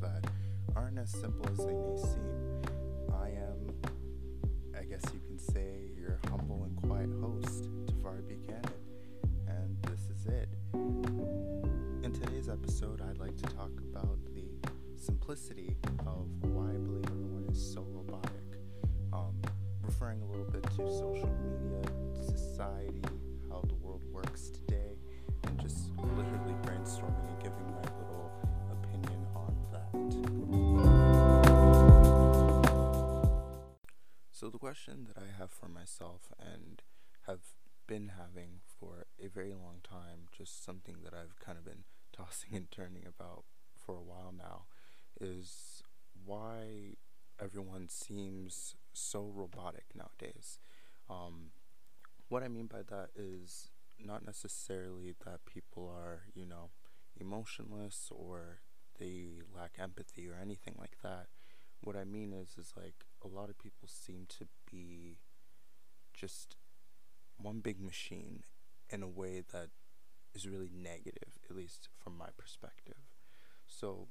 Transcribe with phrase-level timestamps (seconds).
[0.00, 0.24] that
[0.74, 2.62] aren't as simple as they may seem.
[3.12, 3.74] I am,
[4.78, 8.64] I guess you can say, your humble and quiet host, Tafari Buchanan,
[9.46, 10.48] and this is it.
[10.72, 14.44] In today's episode, I'd like to talk about the
[14.96, 18.58] simplicity of why I believe everyone is so robotic,
[19.12, 19.34] um,
[19.82, 21.82] referring a little bit to social media,
[22.24, 23.02] society,
[34.50, 36.82] The question that I have for myself and
[37.26, 37.40] have
[37.86, 42.54] been having for a very long time, just something that I've kind of been tossing
[42.54, 43.44] and turning about
[43.76, 44.64] for a while now,
[45.20, 45.82] is
[46.26, 46.96] why
[47.40, 50.58] everyone seems so robotic nowadays.
[51.08, 51.52] Um,
[52.28, 56.70] what I mean by that is not necessarily that people are, you know,
[57.20, 58.60] emotionless or
[58.98, 61.26] they lack empathy or anything like that.
[61.82, 65.18] What I mean is is like a lot of people seem to be
[66.14, 66.56] just
[67.38, 68.44] one big machine
[68.90, 69.68] in a way that
[70.34, 72.96] is really negative, at least from my perspective.
[73.66, 74.08] So,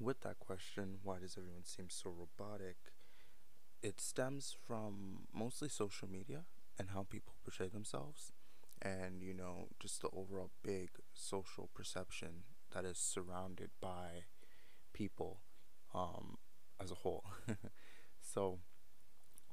[0.00, 2.76] with that question, why does everyone seem so robotic?
[3.82, 6.44] It stems from mostly social media
[6.78, 8.32] and how people portray themselves,
[8.80, 14.24] and you know, just the overall big social perception that is surrounded by
[14.92, 15.40] people
[15.94, 16.38] um,
[16.80, 17.24] as a whole.
[18.32, 18.58] so,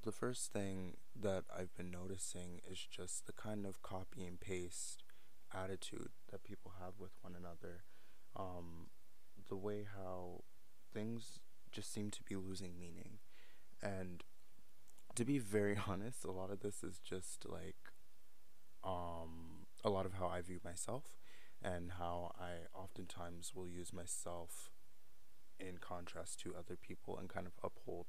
[0.04, 5.04] the first thing that I've been noticing is just the kind of copy and paste
[5.54, 7.84] attitude that people have with one another.
[8.36, 8.88] Um,
[9.50, 10.44] the way how
[10.94, 11.40] things
[11.72, 13.18] just seem to be losing meaning.
[13.82, 14.24] And
[15.16, 17.94] to be very honest, a lot of this is just like
[18.84, 21.18] um, a lot of how I view myself
[21.64, 24.70] and how I oftentimes will use myself
[25.60, 28.06] in contrast to other people and kind of uphold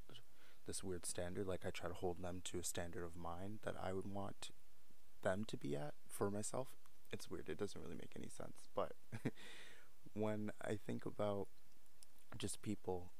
[0.68, 1.48] this weird standard.
[1.48, 4.50] Like I try to hold them to a standard of mine that I would want
[5.22, 6.68] them to be at for myself.
[7.10, 7.48] It's weird.
[7.48, 8.68] It doesn't really make any sense.
[8.76, 8.92] But
[10.14, 11.48] when I think about
[12.36, 13.10] just people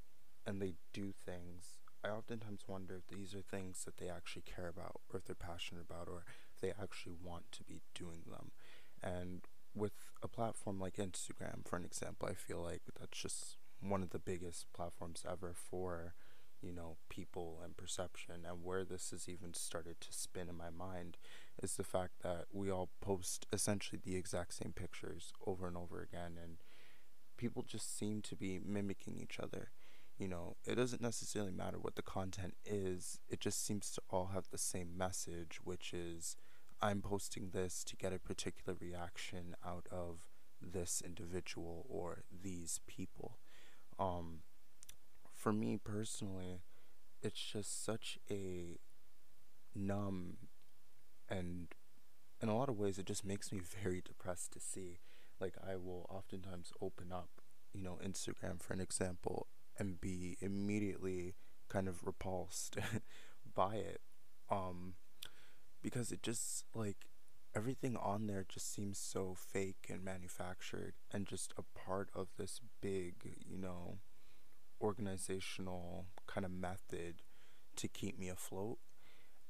[0.47, 4.69] and they do things, I oftentimes wonder if these are things that they actually care
[4.69, 8.53] about or if they're passionate about or if they actually want to be doing them.
[9.03, 9.41] And
[9.75, 9.93] with
[10.23, 14.19] a platform like Instagram, for an example, I feel like that's just one of the
[14.19, 16.15] biggest platforms ever for
[16.63, 18.45] you know, people and perception.
[18.49, 21.17] And where this has even started to spin in my mind
[21.63, 26.01] is the fact that we all post essentially the exact same pictures over and over
[26.01, 26.59] again, and
[27.37, 29.71] people just seem to be mimicking each other.
[30.19, 34.31] You know, it doesn't necessarily matter what the content is, it just seems to all
[34.35, 36.37] have the same message, which is
[36.81, 40.27] I'm posting this to get a particular reaction out of
[40.61, 43.39] this individual or these people.
[43.99, 44.41] Um,
[45.39, 46.63] for me personally,
[47.23, 48.79] it's just such a
[49.75, 50.37] numb
[51.29, 51.69] and
[52.43, 54.99] in a lot of ways it just makes me very depressed to see.
[55.41, 57.31] Like I will oftentimes open up,
[57.73, 59.47] you know, Instagram for an example
[59.79, 61.35] and be immediately
[61.69, 62.77] kind of repulsed
[63.55, 64.01] by it.
[64.51, 64.95] Um
[65.81, 67.07] because it just like
[67.55, 72.61] everything on there just seems so fake and manufactured and just a part of this
[72.81, 73.99] big, you know,
[74.81, 77.23] organizational kind of method
[77.77, 78.79] to keep me afloat.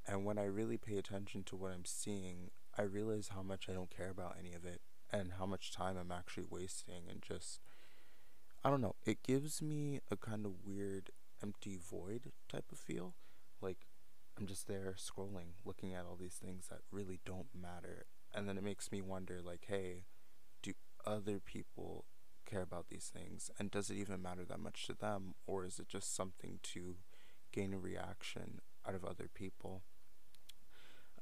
[0.06, 3.72] And when I really pay attention to what I'm seeing, I realize how much I
[3.72, 4.80] don't care about any of it
[5.12, 7.60] and how much time I'm actually wasting and just
[8.64, 11.10] I don't know, it gives me a kind of weird
[11.42, 13.14] empty void type of feel.
[13.60, 13.86] Like
[14.36, 18.06] I'm just there scrolling, looking at all these things that really don't matter.
[18.34, 20.04] And then it makes me wonder like, hey,
[20.62, 20.72] do
[21.06, 22.04] other people
[22.48, 23.50] care about these things?
[23.58, 25.34] And does it even matter that much to them?
[25.46, 26.96] Or is it just something to
[27.52, 29.82] gain a reaction out of other people?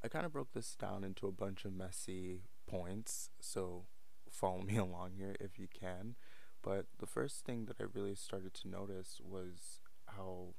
[0.03, 3.85] I kind of broke this down into a bunch of messy points, so
[4.29, 6.15] follow me along here if you can.
[6.63, 10.55] But the first thing that I really started to notice was how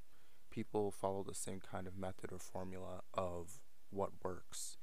[0.50, 3.61] people follow the same kind of method or formula of
[3.91, 4.76] what works,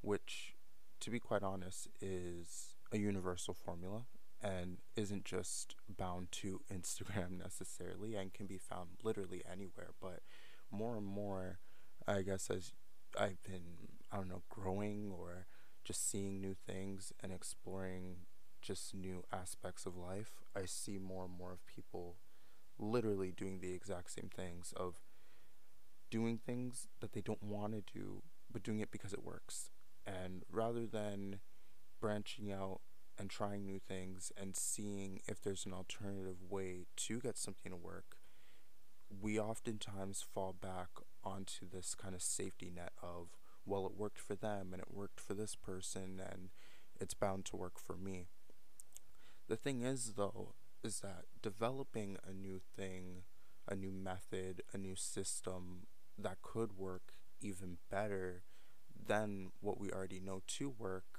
[0.00, 0.54] which,
[1.00, 4.02] to be quite honest, is a universal formula
[4.42, 9.90] and isn't just bound to Instagram necessarily and can be found literally anywhere.
[10.00, 10.20] But
[10.70, 11.58] more and more,
[12.06, 12.72] I guess, as
[13.18, 15.46] I've been, I don't know, growing or
[15.84, 18.26] just seeing new things and exploring
[18.60, 22.16] just new aspects of life, I see more and more of people
[22.78, 25.00] literally doing the exact same things of
[26.10, 29.70] doing things that they don't want to do, but doing it because it works.
[30.06, 31.40] And rather than
[32.00, 32.80] branching out
[33.18, 37.76] and trying new things and seeing if there's an alternative way to get something to
[37.76, 38.16] work,
[39.20, 40.88] we oftentimes fall back
[41.24, 43.28] onto this kind of safety net of,
[43.64, 46.50] well, it worked for them and it worked for this person and
[47.00, 48.26] it's bound to work for me.
[49.48, 50.54] The thing is, though,
[50.84, 53.22] is that developing a new thing,
[53.66, 55.86] a new method, a new system
[56.18, 58.42] that could work even better
[59.06, 61.17] than what we already know to work,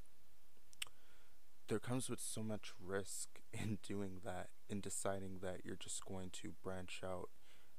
[1.69, 6.30] there comes with so much risk in doing that, in deciding that you're just going
[6.31, 7.30] to branch out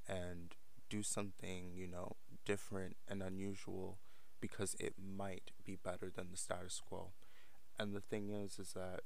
[0.09, 0.55] and
[0.89, 3.99] do something, you know, different and unusual
[4.41, 7.13] because it might be better than the status quo.
[7.79, 9.01] And the thing is, is that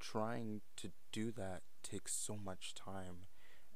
[0.00, 3.26] trying to do that takes so much time.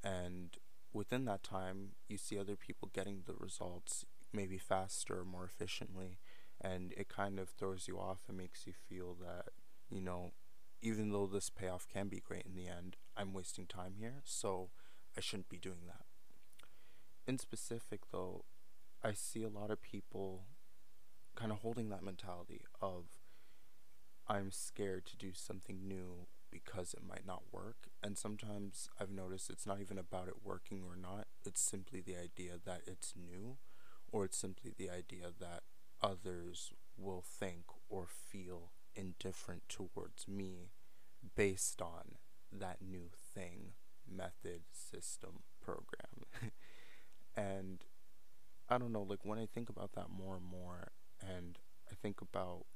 [0.03, 0.57] And
[0.93, 6.19] within that time, you see other people getting the results maybe faster, more efficiently.
[6.61, 9.53] And it kind of throws you off and makes you feel that,
[9.91, 10.33] you know,
[10.83, 14.23] even though this payoff can be great in the end, I'm wasting time here.
[14.25, 14.71] So
[15.17, 16.05] I shouldn't be doing that.
[17.27, 18.45] In specific, though,
[19.03, 20.45] I see a lot of people
[21.35, 23.05] kind of holding that mentality of
[24.29, 27.89] I'm scared to do something new because it might not work.
[28.03, 32.17] And sometimes I've noticed it's not even about it working or not, it's simply the
[32.17, 33.57] idea that it's new,
[34.11, 35.63] or it's simply the idea that
[36.03, 40.71] others will think or feel indifferent towards me
[41.35, 42.17] based on
[42.53, 43.73] that new thing,
[44.09, 46.25] method, system, program.
[47.37, 47.85] and
[48.69, 51.59] I don't know, like when I think about that more and more, and
[51.91, 52.67] I think about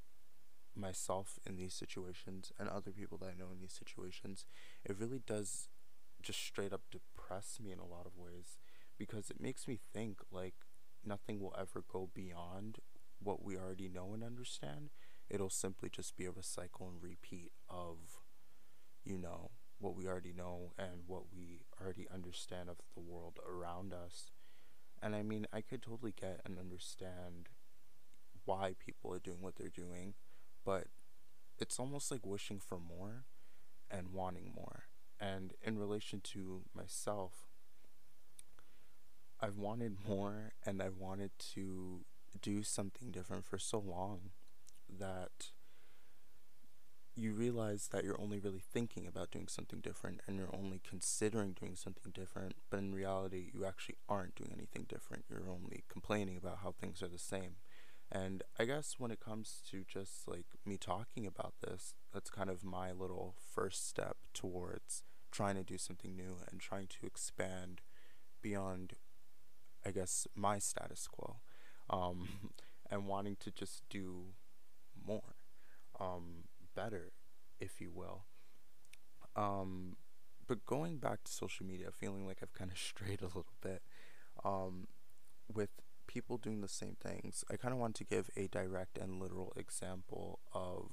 [0.74, 4.44] myself in these situations and other people that I know in these situations,
[4.84, 5.68] it really does
[6.22, 8.58] just straight up depress me in a lot of ways
[8.98, 10.54] because it makes me think like
[11.04, 12.78] nothing will ever go beyond
[13.22, 14.90] what we already know and understand.
[15.28, 17.96] It'll simply just be a recycle and repeat of,
[19.04, 23.92] you know, what we already know and what we already understand of the world around
[23.94, 24.30] us.
[25.02, 27.48] And I mean, I could totally get and understand
[28.44, 30.14] why people are doing what they're doing
[30.64, 30.86] but
[31.58, 33.24] it's almost like wishing for more
[33.90, 34.84] and wanting more.
[35.18, 37.32] And in relation to myself,
[39.40, 42.00] I've wanted more and I've wanted to
[42.40, 44.30] do something different for so long
[44.88, 45.50] that
[47.16, 51.52] you realize that you're only really thinking about doing something different and you're only considering
[51.52, 55.24] doing something different, but in reality, you actually aren't doing anything different.
[55.28, 57.56] You're only complaining about how things are the same.
[58.12, 62.50] And I guess when it comes to just like me talking about this, that's kind
[62.50, 67.82] of my little first step towards trying to do something new and trying to expand
[68.42, 68.94] beyond,
[69.86, 71.36] I guess, my status quo,
[71.90, 72.28] um,
[72.90, 74.26] and wanting to just do
[75.06, 75.34] more,
[75.98, 76.44] um,
[76.74, 77.12] better,
[77.60, 78.24] if you will.
[79.36, 79.96] Um,
[80.46, 83.82] but going back to social media, feeling like I've kind of strayed a little bit,
[84.44, 84.86] um,
[85.52, 85.70] with
[86.06, 87.44] people doing the same things.
[87.50, 90.90] I kind of want to give a direct and literal example of,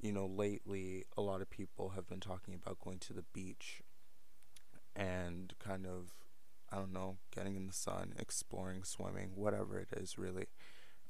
[0.00, 3.82] you know, lately a lot of people have been talking about going to the beach
[4.96, 6.12] and kind of,
[6.72, 10.46] I don't know, getting in the sun, exploring, swimming, whatever it is, really.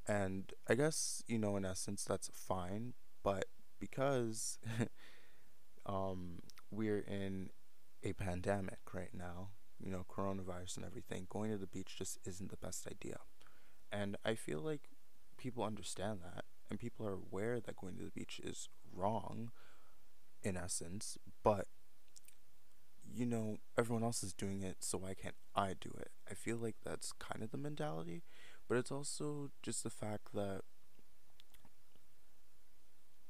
[0.06, 3.44] And I guess, you know, in essence, that's fine, but
[3.78, 4.58] because
[5.86, 6.40] um,
[6.70, 7.50] we're in
[8.02, 12.50] a pandemic right now, you know, coronavirus and everything, going to the beach just isn't
[12.50, 13.18] the best idea.
[13.92, 14.90] And I feel like
[15.36, 19.50] people understand that and people are aware that going to the beach is wrong
[20.42, 21.66] in essence, but
[23.14, 26.10] you know, everyone else is doing it, so why can't I do it?
[26.30, 28.22] I feel like that's kind of the mentality,
[28.68, 30.62] but it's also just the fact that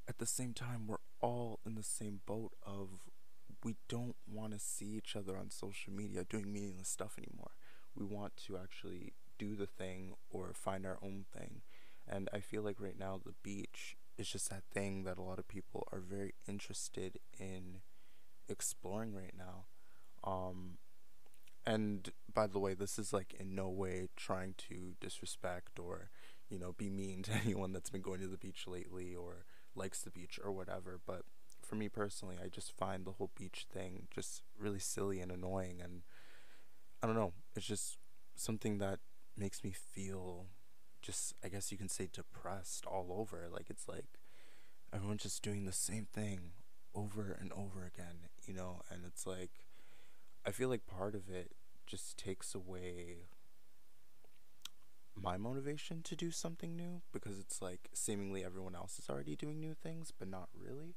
[0.09, 2.89] at the same time, we're all in the same boat of
[3.65, 7.53] we don't want to see each other on social media doing meaningless stuff anymore.
[7.95, 11.63] We want to actually do the thing or find our own thing.
[12.09, 15.39] And I feel like right now the beach is just that thing that a lot
[15.39, 17.81] of people are very interested in
[18.49, 19.67] exploring right now.
[20.25, 20.79] Um,
[21.65, 26.11] and by the way, this is like in no way trying to disrespect or,
[26.49, 29.45] you know, be mean to anyone that's been going to the beach lately or
[29.75, 31.01] likes the beach or whatever.
[31.07, 31.23] But
[31.63, 35.81] for me personally, I just find the whole beach thing just really silly and annoying.
[35.83, 36.03] And
[37.03, 37.99] I don't know, it's just
[38.35, 38.99] something that
[39.37, 40.47] makes me feel
[41.01, 43.49] just, I guess you can say, depressed all over.
[43.51, 44.19] Like, it's like
[44.93, 46.53] everyone's just doing the same thing
[46.95, 48.22] over and over again,
[48.53, 48.81] you know?
[48.91, 49.51] And it's like,
[50.47, 51.53] I feel like part of it
[51.87, 53.29] just takes away
[55.21, 59.61] my motivation to do something new because it's like seemingly everyone else is already doing
[59.61, 60.95] new things, but not really.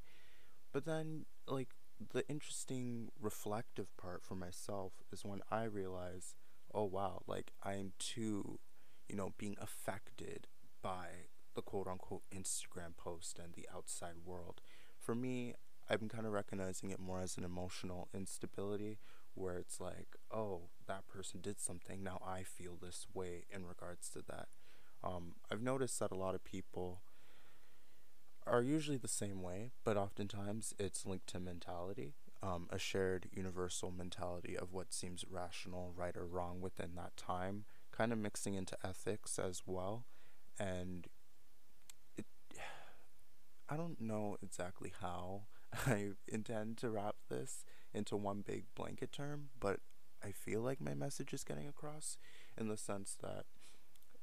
[0.71, 1.69] But then, like,
[2.11, 6.35] the interesting reflective part for myself is when I realize,
[6.73, 8.59] oh wow, like, I am too,
[9.07, 10.47] you know, being affected
[10.81, 14.59] by the quote unquote Instagram post and the outside world.
[14.99, 15.53] For me,
[15.89, 18.97] I've been kind of recognizing it more as an emotional instability
[19.35, 24.09] where it's like, oh, that person did something, now I feel this way in regards
[24.11, 24.47] to that.
[25.03, 27.01] Um, I've noticed that a lot of people
[28.47, 33.91] are usually the same way, but oftentimes it's linked to mentality, um, a shared universal
[33.91, 38.77] mentality of what seems rational, right or wrong within that time, kind of mixing into
[38.83, 40.05] ethics as well.
[40.59, 41.07] And
[42.17, 42.25] it,
[43.69, 45.43] I don't know exactly how
[45.87, 49.79] I intend to wrap this into one big blanket term, but
[50.23, 52.17] I feel like my message is getting across
[52.57, 53.45] in the sense that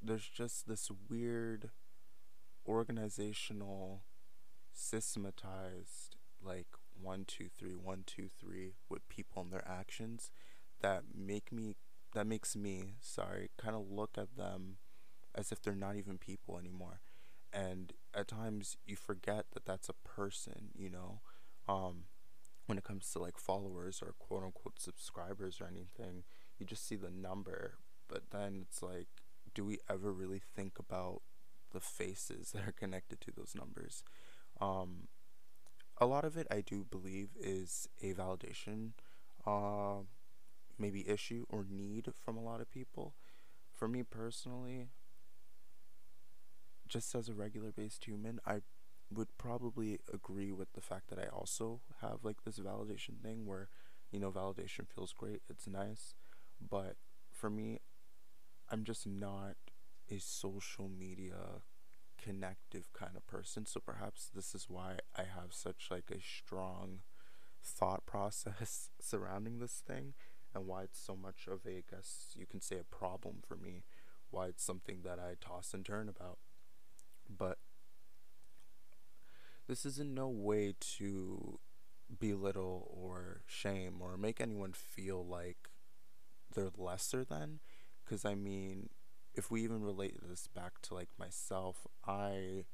[0.02, 1.70] there's just this weird
[2.66, 4.02] organizational
[4.72, 6.66] systematized like
[7.00, 10.30] one two three one two three with people and their actions
[10.80, 11.76] that make me
[12.14, 14.76] that makes me sorry kind of look at them
[15.34, 17.00] as if they're not even people anymore.
[17.52, 21.20] And at times you forget that that's a person you know
[21.68, 22.04] um
[22.66, 26.22] when it comes to like followers or quote unquote subscribers or anything
[26.58, 27.74] you just see the number
[28.08, 29.08] but then it's like
[29.54, 31.22] do we ever really think about
[31.72, 34.04] the faces that are connected to those numbers
[34.60, 35.08] um,
[35.98, 38.92] a lot of it, I do believe, is a validation,
[39.46, 40.02] uh,
[40.78, 43.14] maybe issue or need from a lot of people.
[43.72, 44.88] For me personally,
[46.88, 48.62] just as a regular based human, I
[49.14, 53.68] would probably agree with the fact that I also have like this validation thing where,
[54.10, 56.14] you know, validation feels great, it's nice,
[56.60, 56.96] but
[57.32, 57.80] for me,
[58.70, 59.56] I'm just not
[60.10, 61.62] a social media
[62.22, 63.66] connective kind of person.
[63.66, 67.00] So perhaps this is why I have such like a strong
[67.62, 70.14] thought process surrounding this thing
[70.54, 73.56] and why it's so much of a I guess you can say a problem for
[73.56, 73.84] me,
[74.30, 76.38] why it's something that I toss and turn about.
[77.28, 77.58] But
[79.72, 81.58] this is in no way to
[82.20, 85.70] belittle or shame or make anyone feel like
[86.54, 87.58] they're lesser than
[88.04, 88.90] because I mean
[89.32, 92.66] if we even relate this back to like myself, I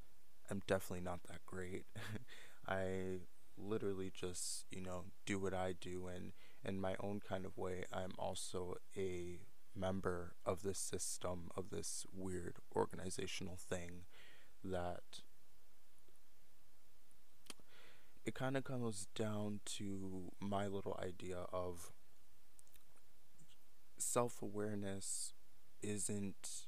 [0.50, 1.84] am definitely not that great.
[2.68, 3.20] I
[3.56, 6.32] literally just, you know, do what I do and
[6.64, 9.38] in my own kind of way, I'm also a
[9.72, 14.06] member of this system of this weird organizational thing
[14.64, 15.20] that
[18.24, 21.92] it kind of comes down to my little idea of
[23.98, 25.32] self-awareness
[25.82, 26.66] isn't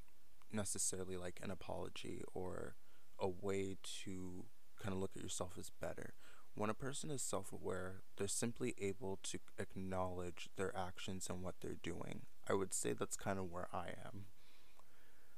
[0.51, 2.75] necessarily like an apology or
[3.19, 4.45] a way to
[4.81, 6.13] kind of look at yourself as better.
[6.53, 11.55] When a person is self aware, they're simply able to acknowledge their actions and what
[11.61, 12.23] they're doing.
[12.49, 14.25] I would say that's kind of where I am.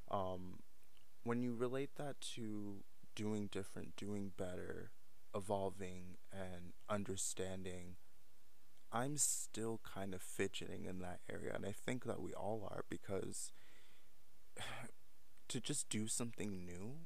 [0.09, 0.59] Um,
[1.23, 2.83] when you relate that to
[3.15, 4.91] doing different, doing better,
[5.35, 7.95] evolving, and understanding,
[8.91, 11.53] I'm still kind of fidgeting in that area.
[11.55, 13.51] And I think that we all are because
[15.49, 16.97] to just do something new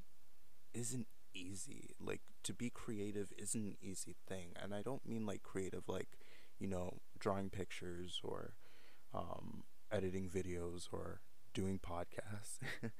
[0.74, 1.94] isn't easy.
[2.00, 6.18] Like to be creative isn't an easy thing, and I don't mean like creative like
[6.58, 8.54] you know drawing pictures or
[9.14, 11.20] um, editing videos or
[11.54, 12.58] doing podcasts.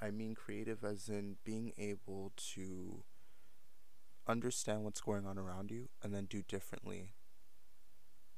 [0.00, 3.04] I mean creative as in being able to
[4.26, 7.14] understand what's going on around you and then do differently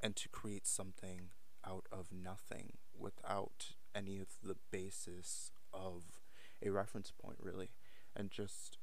[0.01, 1.31] and to create something
[1.67, 6.05] out of nothing without any of the basis of
[6.63, 7.71] a reference point, really,
[8.15, 8.79] and just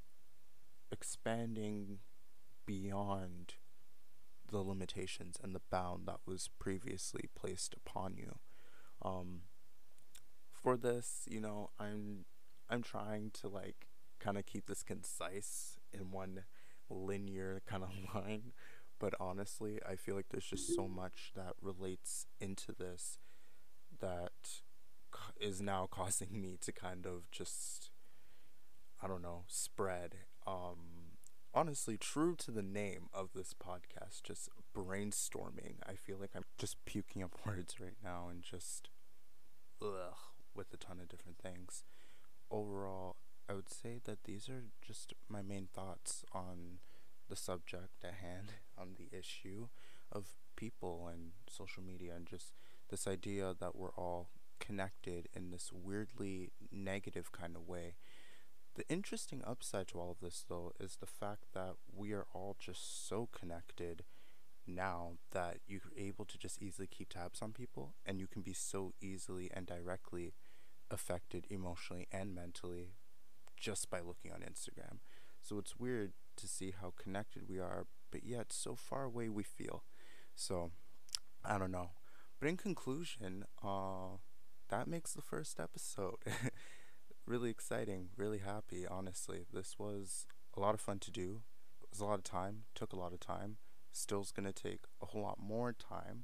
[0.91, 1.99] expanding
[2.65, 3.55] beyond
[4.49, 8.37] the limitations and the bound that was previously placed upon you.
[9.01, 9.41] Um,
[10.51, 12.25] for this, you know, I'm
[12.69, 13.87] I'm trying to like
[14.19, 16.43] kind of keep this concise in one
[16.91, 18.53] linear kind of line,
[18.99, 23.17] but honestly, I feel like there's just so much that relates into this
[23.99, 24.61] that
[25.39, 27.89] is now causing me to kind of just
[29.03, 30.15] I don't know, spread.
[30.45, 31.01] Um
[31.53, 35.75] honestly true to the name of this podcast, just brainstorming.
[35.85, 38.89] I feel like I'm just puking up words right now and just
[39.81, 40.15] ugh
[40.55, 41.83] with a ton of different things.
[42.49, 43.15] Overall,
[43.51, 46.79] I would say that these are just my main thoughts on
[47.27, 49.67] the subject at hand, on the issue
[50.09, 52.53] of people and social media and just
[52.89, 54.29] this idea that we're all
[54.61, 57.95] connected in this weirdly negative kind of way.
[58.75, 62.55] The interesting upside to all of this, though, is the fact that we are all
[62.57, 64.05] just so connected
[64.65, 68.53] now that you're able to just easily keep tabs on people and you can be
[68.53, 70.35] so easily and directly
[70.89, 72.93] affected emotionally and mentally
[73.61, 74.97] just by looking on Instagram.
[75.41, 79.43] So it's weird to see how connected we are, but yet so far away we
[79.43, 79.83] feel.
[80.35, 80.71] So
[81.45, 81.91] I don't know.
[82.39, 84.17] But in conclusion, uh,
[84.69, 86.15] that makes the first episode.
[87.27, 89.45] really exciting, really happy, honestly.
[89.53, 90.25] This was
[90.57, 91.43] a lot of fun to do.
[91.83, 93.57] It was a lot of time, took a lot of time.
[93.91, 96.23] Still's going to take a whole lot more time.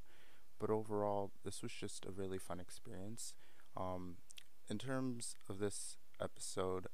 [0.59, 3.33] But overall, this was just a really fun experience.
[3.75, 4.17] Um,
[4.69, 6.87] in terms of this episode,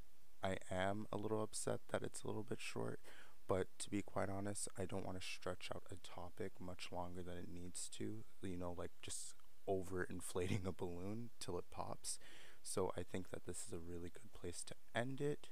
[0.43, 2.99] I am a little upset that it's a little bit short,
[3.47, 7.21] but to be quite honest, I don't want to stretch out a topic much longer
[7.21, 8.23] than it needs to.
[8.41, 9.35] You know, like just
[9.67, 12.19] over inflating a balloon till it pops.
[12.61, 15.47] So I think that this is a really good place to end it.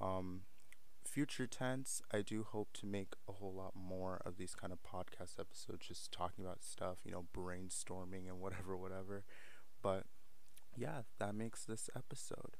[0.00, 0.42] Um,
[1.04, 4.78] future tense, I do hope to make a whole lot more of these kind of
[4.82, 9.24] podcast episodes, just talking about stuff, you know, brainstorming and whatever, whatever.
[9.82, 10.04] But
[10.76, 12.56] yeah, that makes this episode.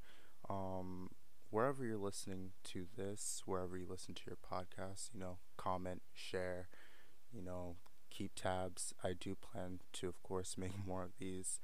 [0.48, 1.10] Um,
[1.50, 6.68] wherever you're listening to this, wherever you listen to your podcast, you know, comment, share,
[7.32, 7.76] you know,
[8.10, 8.94] keep tabs.
[9.02, 11.58] I do plan to, of course, make more of these.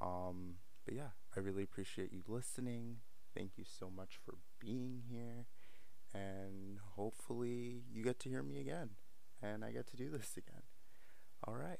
[0.00, 2.98] Um, but yeah, I really appreciate you listening.
[3.34, 5.46] Thank you so much for being here.
[6.14, 8.90] And hopefully, you get to hear me again.
[9.42, 10.62] And I get to do this again.
[11.46, 11.78] All right.